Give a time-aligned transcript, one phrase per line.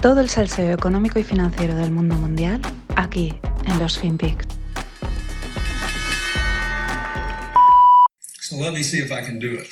[0.00, 2.60] Todo el salseo económico y financiero del mundo mundial
[2.94, 3.34] aquí
[3.66, 4.46] en los FinPix.
[8.40, 9.66] So let me see if I can do it.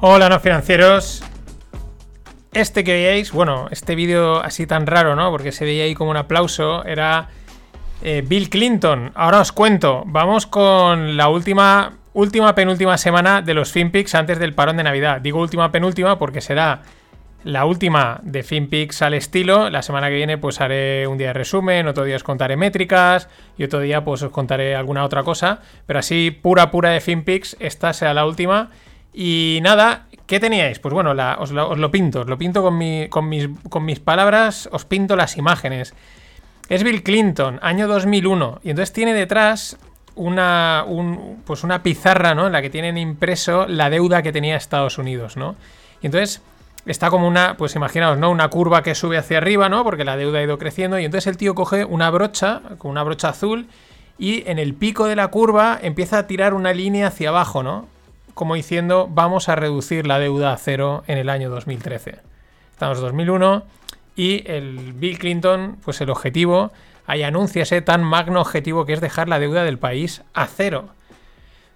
[0.00, 1.22] Hola, no financieros.
[2.52, 5.30] Este que veíais, bueno, este vídeo así tan raro, ¿no?
[5.30, 7.28] Porque se veía ahí como un aplauso, era
[8.02, 9.12] eh, Bill Clinton.
[9.14, 14.54] Ahora os cuento, vamos con la última, última penúltima semana de los FinPix antes del
[14.54, 15.20] parón de Navidad.
[15.20, 16.82] Digo última penúltima porque será
[17.44, 19.70] la última de FinPix al estilo.
[19.70, 23.28] La semana que viene pues haré un día de resumen, otro día os contaré métricas
[23.56, 25.60] y otro día pues os contaré alguna otra cosa.
[25.86, 28.70] Pero así pura pura de FinPix, esta será la última.
[29.12, 30.78] Y nada, ¿qué teníais?
[30.80, 35.14] Pues bueno, os, lo, pinto, os lo pinto con, mi- con mis, palabras, os pinto
[35.14, 35.94] las imágenes.
[36.68, 39.76] Es Bill Clinton, año 2001, y entonces tiene detrás
[40.16, 42.46] una, un- pues una pizarra, ¿no?
[42.46, 45.56] En la que tienen impreso la deuda que tenía Estados Unidos, ¿no?
[46.00, 46.42] Y entonces
[46.92, 48.30] está como una, pues imaginaos, ¿no?
[48.30, 49.84] Una curva que sube hacia arriba, ¿no?
[49.84, 53.02] Porque la deuda ha ido creciendo, y entonces el tío coge una brocha, con una
[53.02, 53.66] brocha azul,
[54.18, 57.86] y en el pico de la curva empieza a tirar una línea hacia abajo, ¿no?
[58.34, 62.18] Como diciendo, vamos a reducir la deuda a cero en el año 2013.
[62.72, 63.62] Estamos en 2001
[64.16, 66.72] y el Bill Clinton, pues el objetivo,
[67.06, 70.90] ahí anuncia ese tan magno objetivo que es dejar la deuda del país a cero.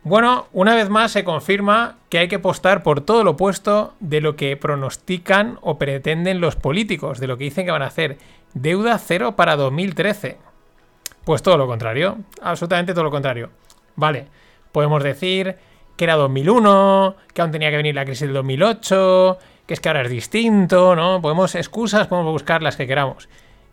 [0.04, 4.20] Bueno, una vez más se confirma que hay que apostar por todo lo opuesto de
[4.20, 8.18] lo que pronostican o pretenden los políticos, de lo que dicen que van a hacer.
[8.54, 10.38] Deuda cero para 2013.
[11.24, 13.50] Pues todo lo contrario, absolutamente todo lo contrario.
[13.96, 14.28] Vale,
[14.72, 15.56] podemos decir
[15.96, 19.88] que era 2001, que aún tenía que venir la crisis del 2008, que es que
[19.88, 21.20] ahora es distinto, ¿no?
[21.20, 23.28] Podemos excusas, podemos buscar las que queramos.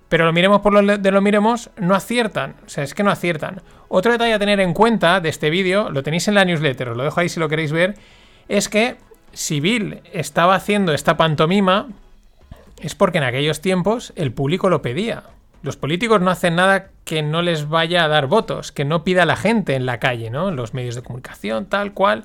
[0.09, 2.55] Pero lo miremos por lo de lo miremos, no aciertan.
[2.65, 3.61] O sea, es que no aciertan.
[3.87, 6.97] Otro detalle a tener en cuenta de este vídeo, lo tenéis en la newsletter, os
[6.97, 7.95] lo dejo ahí si lo queréis ver,
[8.47, 8.97] es que
[9.33, 11.87] si Bill estaba haciendo esta pantomima,
[12.81, 15.23] es porque en aquellos tiempos el público lo pedía.
[15.61, 19.25] Los políticos no hacen nada que no les vaya a dar votos, que no pida
[19.25, 20.49] la gente en la calle, ¿no?
[20.49, 22.23] En los medios de comunicación, tal cual.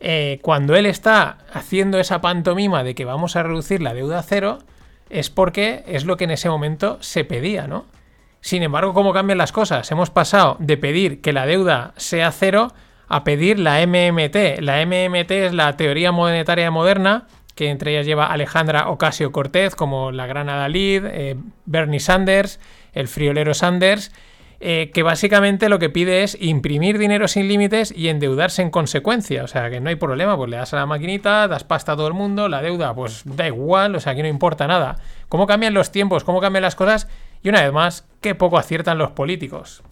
[0.00, 4.22] Eh, cuando él está haciendo esa pantomima de que vamos a reducir la deuda a
[4.22, 4.58] cero,
[5.10, 7.86] es porque es lo que en ese momento se pedía, ¿no?
[8.40, 9.90] Sin embargo, ¿cómo cambian las cosas?
[9.90, 12.72] Hemos pasado de pedir que la deuda sea cero
[13.08, 14.60] a pedir la MMT.
[14.60, 20.12] La MMT es la teoría monetaria moderna, que entre ellas lleva Alejandra Ocasio Cortez, como
[20.12, 22.60] la gran Adalid, eh, Bernie Sanders,
[22.92, 24.12] el friolero Sanders,
[24.60, 29.44] eh, que básicamente lo que pide es imprimir dinero sin límites y endeudarse en consecuencia.
[29.44, 31.96] O sea, que no hay problema, pues le das a la maquinita, das pasta a
[31.96, 34.96] todo el mundo, la deuda, pues da igual, o sea, que no importa nada.
[35.28, 36.24] ¿Cómo cambian los tiempos?
[36.24, 37.08] ¿Cómo cambian las cosas?
[37.42, 39.82] Y una vez más, qué poco aciertan los políticos.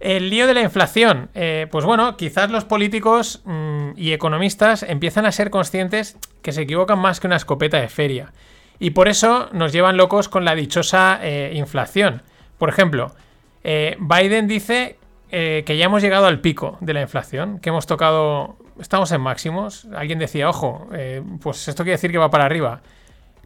[0.00, 1.30] El lío de la inflación.
[1.34, 6.62] Eh, pues bueno, quizás los políticos mmm, y economistas empiezan a ser conscientes que se
[6.62, 8.32] equivocan más que una escopeta de feria.
[8.78, 12.22] Y por eso nos llevan locos con la dichosa eh, inflación.
[12.58, 13.12] Por ejemplo,
[13.64, 14.96] eh, Biden dice
[15.30, 19.20] eh, que ya hemos llegado al pico de la inflación, que hemos tocado, estamos en
[19.20, 19.86] máximos.
[19.94, 22.80] Alguien decía, ojo, eh, pues esto quiere decir que va para arriba.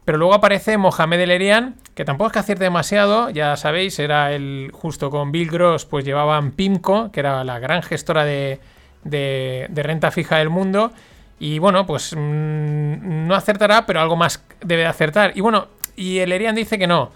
[0.04, 4.32] Pero luego aparece Mohamed El Erian, que tampoco es que acierte demasiado, ya sabéis, era
[4.32, 8.60] el justo con Bill Gross, pues llevaban PIMCO, que era la gran gestora de,
[9.74, 10.92] renta fija del mundo.
[11.38, 15.32] Y bueno, pues mmm, no acertará, pero algo más debe de acertar.
[15.34, 17.10] Y bueno, y el Erian dice que no,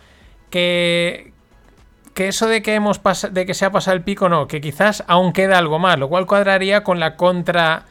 [0.49, 1.34] que,
[2.15, 3.01] que eso de que hemos
[3.33, 6.09] de que se ha pasado el pico, no, que quizás aún queda algo más, lo
[6.09, 7.85] cual cuadraría con la contra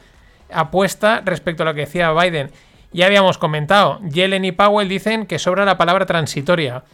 [0.52, 2.50] apuesta respecto a lo que decía Biden.
[2.92, 6.84] Ya habíamos comentado, Yellen y Powell dicen que sobra la palabra transitoria.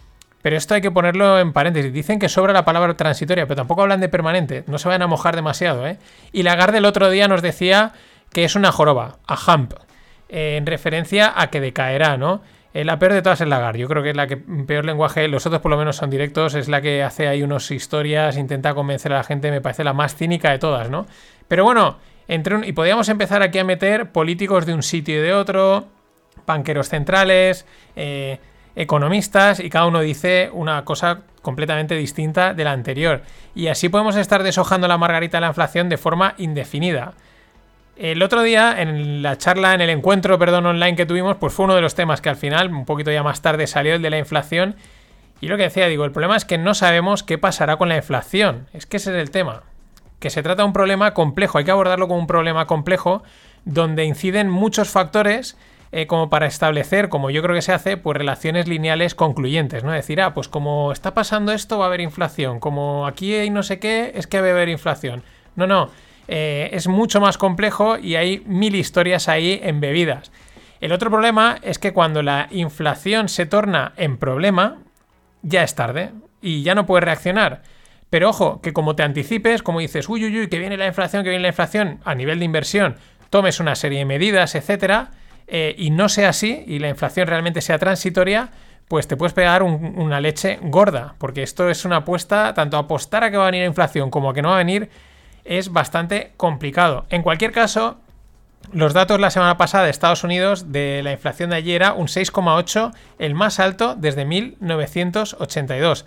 [0.43, 1.93] Pero esto hay que ponerlo en paréntesis.
[1.93, 4.65] Dicen que sobra la palabra transitoria, pero tampoco hablan de permanente.
[4.67, 5.99] No se vayan a mojar demasiado, ¿eh?
[6.33, 7.93] Y Lagarde el otro día nos decía
[8.33, 9.75] que es una joroba, a hump,
[10.31, 12.41] en referencia a que decaerá, ¿no?
[12.73, 13.81] Eh, la peor de todas es Lagarde.
[13.81, 16.55] Yo creo que es la que peor lenguaje, los otros por lo menos son directos,
[16.55, 19.93] es la que hace ahí unas historias, intenta convencer a la gente, me parece la
[19.93, 21.07] más cínica de todas, ¿no?
[21.49, 25.23] Pero bueno, entre un, y podríamos empezar aquí a meter políticos de un sitio y
[25.23, 25.89] de otro,
[26.47, 28.39] banqueros centrales, eh,
[28.77, 33.23] economistas, y cada uno dice una cosa completamente distinta de la anterior.
[33.55, 37.15] Y así podemos estar deshojando la margarita de la inflación de forma indefinida.
[38.01, 41.67] El otro día, en la charla, en el encuentro, perdón, online que tuvimos, pues fue
[41.67, 44.09] uno de los temas que al final, un poquito ya más tarde, salió el de
[44.09, 44.77] la inflación.
[45.43, 47.99] Y lo que decía, digo, el problema es que no sabemos qué pasará con la
[47.99, 48.69] inflación.
[48.73, 49.65] Es que ese es el tema.
[50.19, 53.23] Que se trata de un problema complejo, hay que abordarlo como un problema complejo
[53.67, 55.59] donde inciden muchos factores
[55.93, 59.93] eh, como para establecer, como yo creo que se hace, pues relaciones lineales concluyentes, ¿no?
[59.93, 63.63] Decir, ah, pues como está pasando esto va a haber inflación, como aquí hay no
[63.63, 65.23] sé qué, es que va a haber inflación.
[65.55, 65.91] No, no
[66.33, 70.31] eh, es mucho más complejo y hay mil historias ahí embebidas.
[70.81, 74.79] El otro problema es que cuando la inflación se torna en problema,
[75.43, 77.63] ya es tarde y ya no puedes reaccionar.
[78.11, 81.25] Pero ojo, que como te anticipes, como dices, uy, uy, uy, que viene la inflación,
[81.25, 82.95] que viene la inflación, a nivel de inversión,
[83.29, 85.11] tomes una serie de medidas, etcétera,
[85.49, 88.51] eh, y no sea así, y la inflación realmente sea transitoria,
[88.87, 93.33] pues te puedes pegar una leche gorda, porque esto es una apuesta, tanto apostar a
[93.33, 94.91] que va a venir inflación como a que no va a venir,
[95.45, 97.07] es bastante complicado.
[97.11, 97.99] En cualquier caso,
[98.73, 102.07] los datos la semana pasada de Estados Unidos de la inflación de ayer era un
[102.07, 106.07] 6,8, el más alto desde 1982.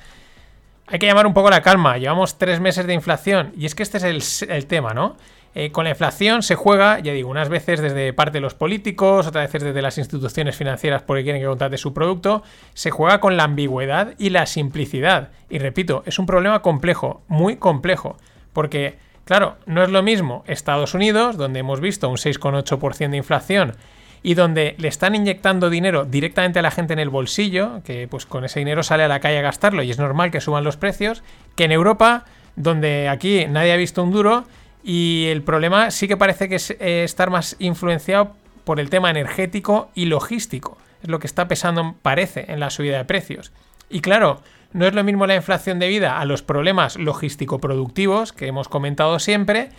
[0.87, 3.83] Hay que llamar un poco la calma, llevamos tres meses de inflación y es que
[3.83, 5.17] este es el, tema, ¿no?
[5.55, 9.27] Eh, con la inflación se juega, ya digo, unas veces desde parte de los políticos,
[9.27, 12.43] otras veces desde las instituciones financieras porque quieren que contrate su producto,
[12.73, 15.31] se juega con la ambigüedad y la simplicidad.
[15.49, 18.17] Y repito, es un problema complejo, muy complejo,
[18.51, 23.75] porque Claro, no es lo mismo Estados Unidos, donde hemos visto un 6,8% de inflación
[24.21, 28.25] y donde le están inyectando dinero directamente a la gente en el bolsillo, que pues
[28.25, 30.77] con ese dinero sale a la calle a gastarlo y es normal que suban los
[30.77, 31.23] precios,
[31.55, 32.25] que en Europa,
[32.55, 34.45] donde aquí nadie ha visto un duro
[34.83, 38.33] y el problema sí que parece que es eh, estar más influenciado
[38.63, 40.77] por el tema energético y logístico.
[41.01, 43.51] Es lo que está pesando, parece, en la subida de precios.
[43.89, 44.41] Y claro,
[44.73, 49.69] no es lo mismo la inflación debida a los problemas logístico-productivos que hemos comentado siempre,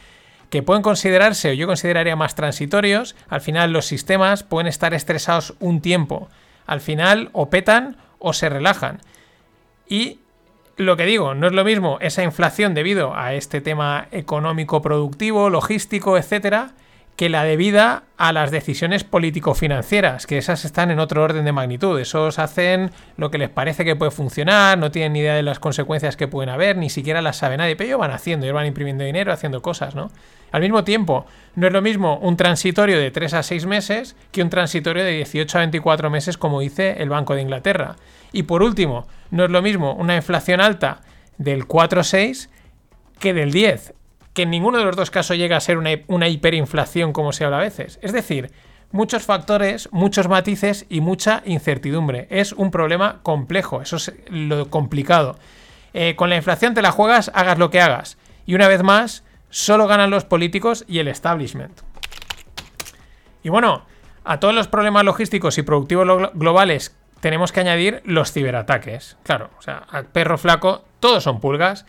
[0.51, 3.17] que pueden considerarse, o yo consideraría más transitorios.
[3.29, 6.29] Al final los sistemas pueden estar estresados un tiempo.
[6.67, 9.01] Al final o petan o se relajan.
[9.89, 10.21] Y
[10.77, 15.51] lo que digo, no es lo mismo esa inflación debido a este tema económico, productivo,
[15.51, 16.73] logístico, etcétera,
[17.17, 22.01] que la debida a las decisiones político-financieras, que esas están en otro orden de magnitud.
[22.01, 25.61] Esos hacen lo que les parece que puede funcionar, no tienen ni idea de las
[25.61, 28.67] consecuencias que pueden haber, ni siquiera las sabe nadie, pero ellos van haciendo, ellos van
[28.67, 30.11] imprimiendo dinero, haciendo cosas, ¿no?
[30.51, 34.43] Al mismo tiempo, no es lo mismo un transitorio de 3 a 6 meses que
[34.43, 37.97] un transitorio de 18 a 24 meses, como dice el Banco de Inglaterra.
[38.33, 41.01] Y por último, no es lo mismo una inflación alta
[41.39, 42.51] del 4 a 6
[43.19, 43.95] que del 10
[44.35, 47.59] que en ninguno de los dos casos llega a ser una, hiperinflación como se habla
[47.59, 48.01] a veces.
[48.03, 48.51] Es decir,
[48.91, 52.27] muchos factores, muchos matices y mucha incertidumbre.
[52.31, 55.39] Es un problema complejo, eso es lo complicado.
[55.95, 58.19] Eh, con la inflación te la juegas, hagas lo que hagas.
[58.45, 61.81] Y una vez más, solo ganan los políticos y el establishment.
[63.45, 63.87] Y bueno,
[64.25, 69.17] a todos los problemas logísticos y productivos globales tenemos que añadir los ciberataques.
[69.23, 71.87] Claro, o sea, al perro flaco todos son pulgas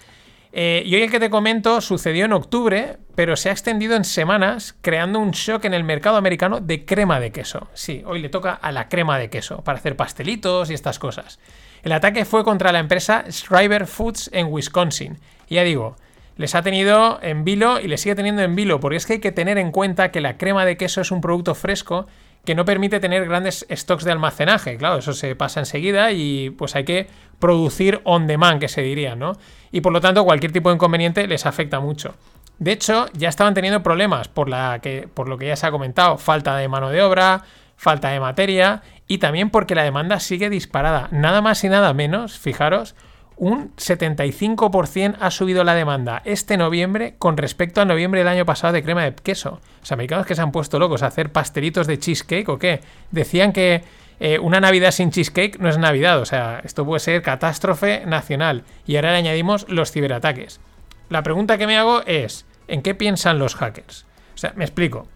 [0.57, 4.05] eh, y hoy el que te comento sucedió en octubre, pero se ha extendido en
[4.05, 7.67] semanas, creando un shock en el mercado americano de crema de queso.
[7.73, 11.41] Sí, hoy le toca a la crema de queso para hacer pastelitos y estas cosas.
[11.83, 15.17] El ataque fue contra la empresa Schreiber Foods en Wisconsin.
[15.49, 15.97] Y ya digo,
[16.37, 19.19] les ha tenido en vilo y les sigue teniendo en vilo, porque es que hay
[19.19, 22.07] que tener en cuenta que la crema de queso es un producto fresco
[22.45, 24.77] que no permite tener grandes stocks de almacenaje.
[24.77, 27.07] Claro, eso se pasa enseguida y pues hay que
[27.39, 29.33] producir on demand, que se diría, ¿no?
[29.71, 32.15] Y por lo tanto, cualquier tipo de inconveniente les afecta mucho.
[32.59, 35.71] De hecho, ya estaban teniendo problemas por, la que, por lo que ya se ha
[35.71, 37.43] comentado, falta de mano de obra,
[37.75, 41.09] falta de materia y también porque la demanda sigue disparada.
[41.11, 42.95] Nada más y nada menos, fijaros,
[43.37, 48.73] un 75% ha subido la demanda este noviembre con respecto a noviembre del año pasado
[48.73, 49.59] de crema de queso.
[49.81, 52.81] Los americanos que se han puesto locos a hacer pastelitos de cheesecake o qué.
[53.11, 53.83] Decían que
[54.19, 58.63] eh, una Navidad sin cheesecake no es Navidad, o sea, esto puede ser catástrofe nacional.
[58.85, 60.61] Y ahora le añadimos los ciberataques.
[61.09, 64.05] La pregunta que me hago es, ¿en qué piensan los hackers?
[64.33, 65.07] O sea, me explico.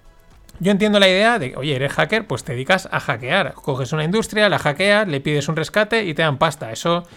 [0.60, 3.54] Yo entiendo la idea de, oye, eres hacker, pues te dedicas a hackear.
[3.54, 6.72] Coges una industria, la hackeas, le pides un rescate y te dan pasta.
[6.72, 7.08] Eso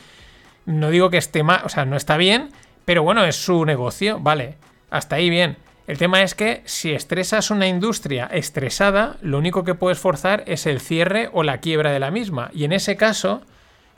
[0.66, 2.50] no digo que esté mal, o sea, no está bien,
[2.85, 4.57] pero bueno, es su negocio, vale,
[4.90, 5.57] hasta ahí bien.
[5.87, 10.66] El tema es que si estresas una industria estresada, lo único que puedes forzar es
[10.66, 12.50] el cierre o la quiebra de la misma.
[12.54, 13.42] Y en ese caso,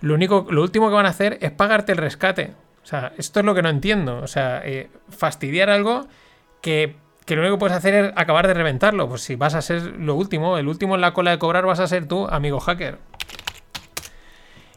[0.00, 2.52] lo, único, lo último que van a hacer es pagarte el rescate.
[2.82, 4.18] O sea, esto es lo que no entiendo.
[4.18, 6.06] O sea, eh, fastidiar algo
[6.62, 9.08] que, que, lo único que puedes hacer es acabar de reventarlo.
[9.08, 11.80] Pues si vas a ser lo último, el último en la cola de cobrar vas
[11.80, 12.98] a ser tú, amigo hacker.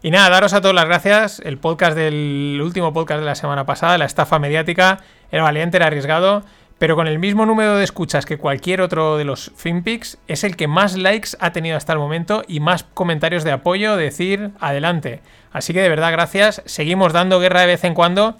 [0.04, 1.40] Y nada, daros a todos las gracias.
[1.44, 5.00] El podcast del último podcast de la semana pasada, la estafa mediática,
[5.32, 6.44] era valiente, era arriesgado,
[6.78, 10.56] pero con el mismo número de escuchas que cualquier otro de los FinPix, es el
[10.56, 15.22] que más likes ha tenido hasta el momento y más comentarios de apoyo, decir adelante.
[15.52, 16.62] Así que de verdad, gracias.
[16.66, 18.38] Seguimos dando guerra de vez en cuando,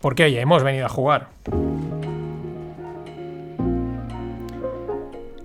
[0.00, 1.28] porque oye, hemos venido a jugar.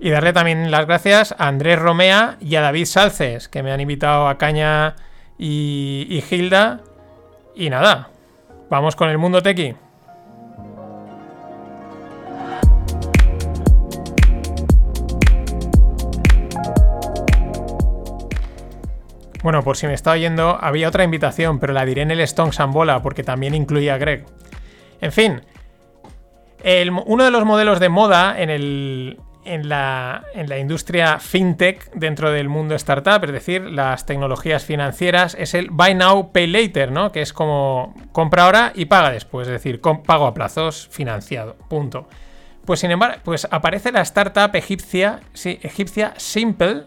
[0.00, 3.80] Y darle también las gracias a Andrés Romea y a David Salces, que me han
[3.80, 4.96] invitado a Caña
[5.44, 6.80] y, y Hilda.
[7.56, 8.08] Y nada,
[8.70, 9.74] vamos con el mundo tequi.
[19.42, 22.52] Bueno, por si me está oyendo, había otra invitación, pero la diré en el Stone
[22.52, 24.24] Sambola porque también incluía a Greg.
[25.00, 25.42] En fin,
[27.06, 32.30] uno de los modelos de moda en, el- en la, en la industria fintech dentro
[32.30, 37.12] del mundo startup, es decir, las tecnologías financieras, es el Buy Now, Pay Later, ¿no?
[37.12, 41.56] Que es como compra ahora y paga después, es decir, con pago a plazos financiado,
[41.68, 42.08] punto.
[42.64, 46.84] Pues sin embargo, pues aparece la startup egipcia, sí, egipcia Simple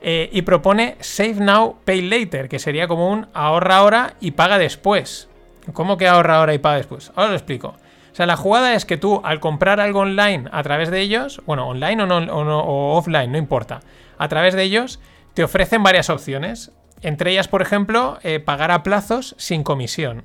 [0.00, 4.58] eh, y propone Save Now, Pay Later, que sería como un ahorra ahora y paga
[4.58, 5.28] después.
[5.72, 7.12] ¿Cómo que ahorra ahora y paga después?
[7.14, 7.76] Ahora lo explico.
[8.12, 11.40] O sea, la jugada es que tú, al comprar algo online a través de ellos,
[11.46, 13.80] bueno, online o, no, o offline, no importa,
[14.18, 15.00] a través de ellos
[15.32, 16.72] te ofrecen varias opciones.
[17.00, 20.24] Entre ellas, por ejemplo, eh, pagar a plazos sin comisión.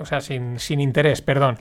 [0.00, 1.58] O sea, sin, sin interés, perdón.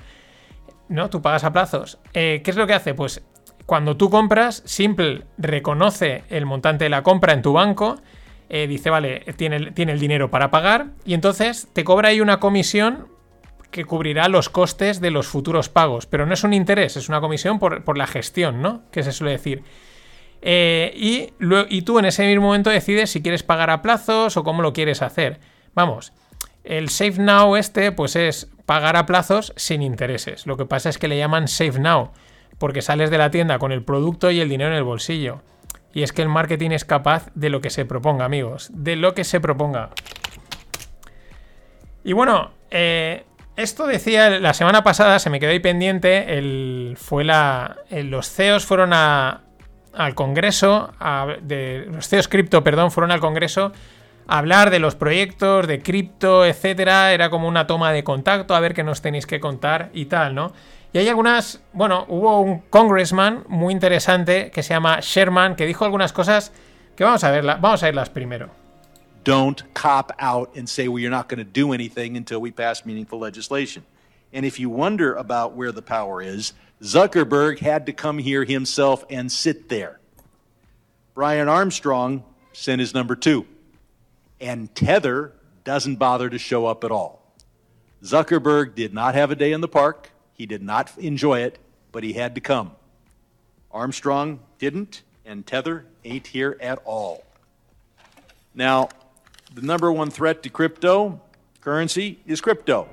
[0.89, 1.11] ¿no?
[1.11, 1.99] Tú pagas a plazos.
[2.13, 2.95] Eh, ¿Qué es lo que hace?
[2.95, 3.23] Pues
[3.65, 7.97] cuando tú compras, Simple reconoce el montante de la compra en tu banco,
[8.49, 12.39] eh, dice, vale, tiene, tiene el dinero para pagar, y entonces te cobra ahí una
[12.39, 13.07] comisión
[13.75, 16.05] que cubrirá los costes de los futuros pagos.
[16.05, 18.83] Pero no es un interés, es una comisión por, por la gestión, ¿no?
[18.89, 19.63] Que se suele decir.
[20.41, 21.33] Eh, y,
[21.69, 24.71] y tú en ese mismo momento decides si quieres pagar a plazos o cómo lo
[24.71, 25.41] quieres hacer.
[25.73, 26.13] Vamos,
[26.63, 30.47] el Save Now este, pues es pagar a plazos sin intereses.
[30.47, 32.11] Lo que pasa es que le llaman Save Now,
[32.57, 35.41] porque sales de la tienda con el producto y el dinero en el bolsillo.
[35.93, 38.69] Y es que el marketing es capaz de lo que se proponga, amigos.
[38.71, 39.89] De lo que se proponga.
[42.05, 46.37] Y bueno, eh, esto decía la semana pasada, se me quedó ahí pendiente.
[46.37, 47.77] El, fue la.
[47.89, 49.41] eh, los CEOs fueron al
[50.15, 50.93] Congreso.
[50.99, 53.71] a- de, los CEOs cripto, perdón, fueron al Congreso
[54.27, 57.13] a hablar de los proyectos, de cripto, etcétera.
[57.13, 60.35] Era como una toma de contacto, a ver qué nos tenéis que contar y tal,
[60.35, 60.51] ¿no?
[60.93, 61.61] Y hay algunas.
[61.73, 66.51] Bueno, hubo un congressman muy interesante que se llama Sherman, que dijo algunas cosas
[66.95, 67.59] que vamos a verlas.
[67.61, 68.49] Vamos a verlas primero.
[69.25, 72.85] Don't cop out and say, well, you're not going to do anything until we pass
[72.85, 73.83] meaningful legislation.
[74.31, 79.03] And if you wonder about where the power is, Zuckerberg had to come here himself
[79.09, 79.99] and sit there.
[81.13, 83.45] Brian Armstrong sent his number two.
[84.39, 87.33] And Tether doesn't bother to show up at all.
[88.03, 90.11] Zuckerberg did not have a day in the park.
[90.33, 91.57] He did not enjoy it,
[91.91, 92.71] but he had to come.
[93.71, 97.23] Armstrong didn't, and Tether ain't here at all.
[98.53, 98.89] Now,
[99.55, 102.87] the number one threat to cryptocurrency is crypto.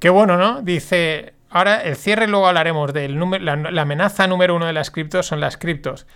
[0.00, 0.60] Qué bueno, ¿no?
[0.60, 5.40] Dice, ahora el cierre luego hablaremos número, la, amenaza número uno de las criptos son
[5.40, 6.06] las criptos.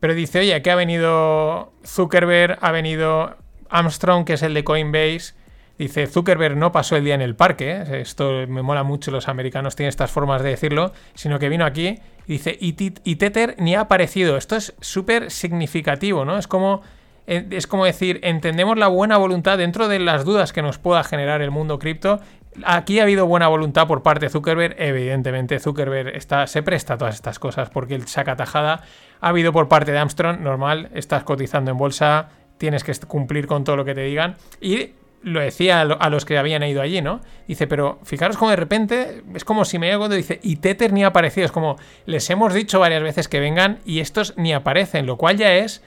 [0.00, 3.36] Pero dice, oye, que ha venido Zuckerberg, ha venido
[3.68, 5.34] Armstrong, que es el de Coinbase.
[5.78, 8.00] Dice, Zuckerberg no pasó el día en el parque, ¿eh?
[8.02, 11.98] esto me mola mucho, los americanos tienen estas formas de decirlo, sino que vino aquí
[12.26, 12.72] dice, y,
[13.16, 14.36] Tether ni ha aparecido.
[14.36, 16.38] Esto es súper significativo, ¿no?
[16.38, 16.82] Es como,
[17.30, 21.42] es como decir, entendemos la buena voluntad dentro de las dudas que nos pueda generar
[21.42, 22.20] el mundo cripto.
[22.64, 24.74] Aquí ha habido buena voluntad por parte de Zuckerberg.
[24.78, 28.82] Evidentemente, Zuckerberg está, se presta a todas estas cosas porque él saca tajada.
[29.20, 33.62] Ha habido por parte de Armstrong, normal, estás cotizando en bolsa, tienes que cumplir con
[33.64, 34.36] todo lo que te digan.
[34.60, 34.90] Y
[35.22, 37.20] lo decía a, lo- a los que habían ido allí, ¿no?
[37.46, 41.04] Dice, pero fijaros como de repente es como si me cuando dice, y Tether ni
[41.04, 41.44] ha aparecido.
[41.44, 45.36] Es como, les hemos dicho varias veces que vengan y estos ni aparecen, lo cual
[45.36, 45.82] ya es,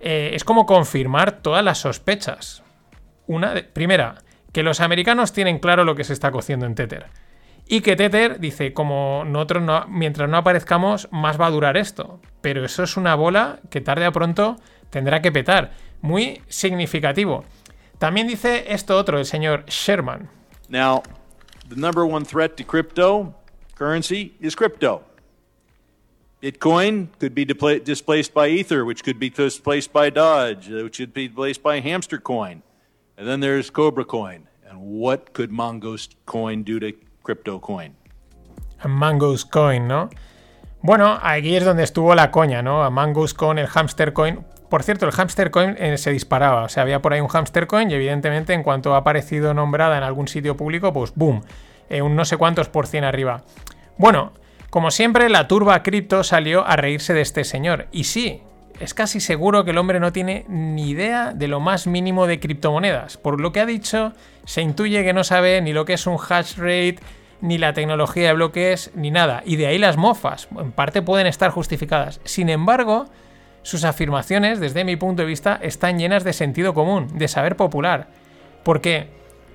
[0.00, 2.62] eh, es como confirmar todas las sospechas.
[3.26, 4.16] Una, de- primera,
[4.52, 7.06] que los americanos tienen claro lo que se está cociendo en Tether.
[7.66, 12.20] Y que Tether dice, como nosotros no, mientras no aparezcamos, más va a durar esto.
[12.40, 14.56] Pero eso es una bola que tarde o pronto
[14.88, 15.72] tendrá que petar.
[16.00, 17.44] Muy significativo.
[17.98, 20.30] También dice esto otro, el señor Sherman.
[20.70, 21.02] Now,
[21.68, 25.02] the number one threat to cryptocurrency is crypto.
[26.40, 31.12] Bitcoin could be displaced by Ether, which could be displaced by Dodge, uh, which could
[31.12, 32.62] be displaced by Hamster Coin.
[33.16, 34.46] And then there's Cobra Coin.
[34.68, 36.92] And what could Mongoose Coin do to
[37.24, 37.96] crypto coin?
[38.84, 40.10] A Mango's Coin, ¿no?
[40.80, 42.84] Bueno, aquí es donde estuvo la coña, ¿no?
[42.84, 44.44] A Mango's Coin, el Hamster Coin.
[44.70, 46.62] Por cierto, el Hamster Coin eh, se disparaba.
[46.62, 49.98] O sea, había por ahí un Hamster Coin y evidentemente en cuanto ha aparecido nombrada
[49.98, 51.42] en algún sitio público, pues boom,
[51.88, 53.42] eh, un no sé cuántos por cien arriba.
[53.96, 54.32] Bueno,
[54.70, 57.86] como siempre, la turba cripto salió a reírse de este señor.
[57.90, 58.42] Y sí,
[58.80, 62.38] es casi seguro que el hombre no tiene ni idea de lo más mínimo de
[62.38, 63.16] criptomonedas.
[63.16, 64.12] Por lo que ha dicho,
[64.44, 66.98] se intuye que no sabe ni lo que es un hash rate,
[67.40, 69.42] ni la tecnología de bloques, ni nada.
[69.46, 70.48] Y de ahí las mofas.
[70.58, 72.20] En parte pueden estar justificadas.
[72.24, 73.06] Sin embargo,
[73.62, 78.08] sus afirmaciones, desde mi punto de vista, están llenas de sentido común, de saber popular.
[78.64, 79.08] ¿Por qué?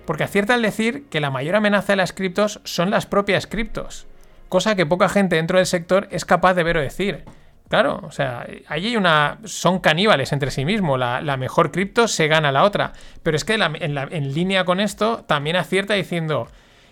[0.06, 4.08] Porque acierta al decir que la mayor amenaza de las criptos son las propias criptos.
[4.54, 7.24] Cosa que poca gente dentro del sector es capaz de ver o decir.
[7.70, 9.40] Claro, o sea, ahí hay una.
[9.46, 11.00] Son caníbales entre sí mismos.
[11.00, 12.94] La, mejor cripto se gana la otra.
[13.24, 16.50] Pero es que en, línea con esto también acierta diciendo: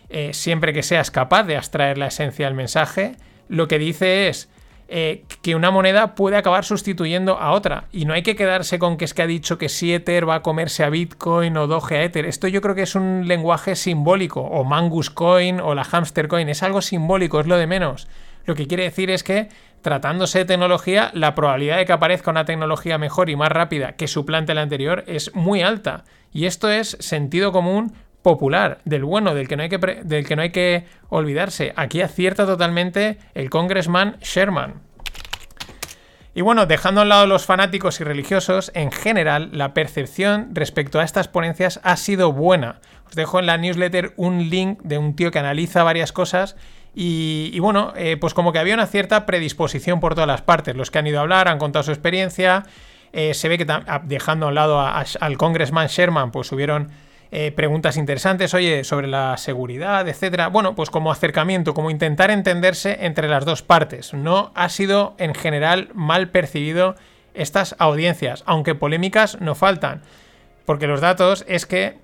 [0.10, 3.16] eh, siempre que seas capaz de abstraer la esencia del mensaje,
[3.48, 4.50] lo que dice es.
[4.94, 7.86] Eh, que una moneda puede acabar sustituyendo a otra.
[7.94, 10.36] Y no hay que quedarse con que es que ha dicho que si Ether va
[10.36, 12.26] a comerse a Bitcoin o Doge a Ether.
[12.26, 14.42] Esto yo creo que es un lenguaje simbólico.
[14.42, 16.50] O Mangus Coin o la Hamster Coin.
[16.50, 18.10] Es algo simbólico, es lo de menos.
[18.44, 19.48] Lo que quiere decir es que
[19.82, 24.10] tratándose de tecnología, la probabilidad de que aparezca una tecnología mejor y más rápida que
[24.10, 26.04] suplante la anterior es muy alta.
[26.34, 30.36] Y esto es sentido común popular, del bueno, del que no hay que, del que,
[30.36, 31.74] no hay que olvidarse.
[31.76, 34.82] Aquí acierta totalmente el congressman Sherman.
[36.34, 41.00] Y bueno, dejando a un lado los fanáticos y religiosos, en general la percepción respecto
[41.00, 42.80] a estas ponencias ha sido buena.
[43.08, 46.56] Os dejo en la newsletter un link de un tío que analiza varias cosas
[46.94, 50.76] y, bueno, eh, pues como que había una cierta predisposición por todas las partes.
[50.76, 52.66] Los que han ido a hablar han contado su experiencia.
[53.12, 53.68] Eh, se ve que
[54.04, 56.92] dejando a un lado al congressman Sherman, pues hubieron
[57.32, 60.50] eh, preguntas interesantes, oye, sobre la seguridad, etcétera.
[60.50, 64.14] Bueno, pues como acercamiento, como intentar entenderse entre las dos partes.
[64.14, 66.96] No ha sido en general mal percibido
[67.34, 70.02] estas audiencias, aunque polémicas no faltan.
[70.66, 72.00] Porque los datos es que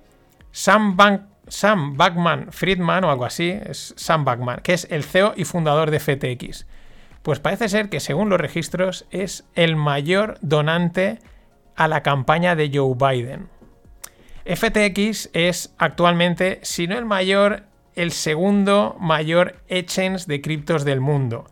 [0.50, 5.32] Sam Bank Sam Backman Friedman o algo así, es Sam Backman, que es el CEO
[5.36, 6.66] y fundador de FTX.
[7.22, 11.18] Pues parece ser que según los registros es el mayor donante
[11.74, 13.48] a la campaña de Joe Biden.
[14.48, 21.44] FTX es actualmente, si no el mayor, el segundo mayor exchange de criptos del mundo.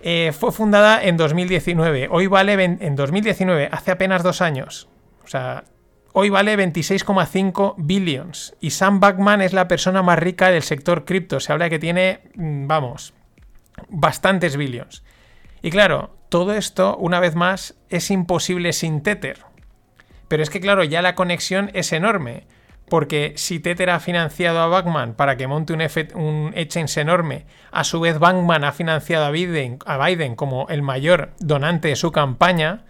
[0.00, 2.08] Eh, fue fundada en 2019.
[2.10, 4.88] Hoy vale en 2019, hace apenas dos años.
[5.24, 5.64] O sea,
[6.12, 8.54] hoy vale 26,5 billions.
[8.60, 11.40] Y Sam Backman es la persona más rica del sector cripto.
[11.40, 13.14] Se habla que tiene, mm, vamos,
[13.88, 15.02] bastantes billions.
[15.62, 19.51] Y claro, todo esto, una vez más, es imposible sin Tether.
[20.32, 22.46] Pero es que, claro, ya la conexión es enorme.
[22.88, 25.82] Porque si Tether ha financiado a Backman para que monte un,
[26.14, 30.80] un exchange enorme, a su vez Bankman ha financiado a Biden, a Biden como el
[30.80, 32.86] mayor donante de su campaña,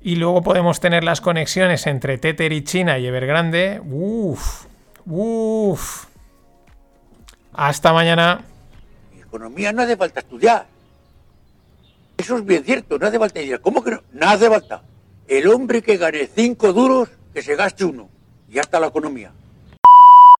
[0.00, 3.82] y luego podemos tener las conexiones entre Tether y China y Evergrande.
[3.84, 4.64] Uf,
[5.04, 6.06] uf.
[7.52, 8.40] Hasta mañana.
[9.20, 10.66] economía no hace falta estudiar.
[12.16, 13.60] Eso es bien cierto, no hace falta estudiar.
[13.60, 14.02] ¿Cómo que no?
[14.14, 14.87] No hace falta.
[15.28, 18.08] El hombre que gane cinco duros, que se gaste uno.
[18.48, 19.30] Y ya está la economía.